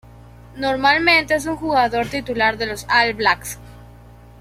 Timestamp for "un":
1.45-1.57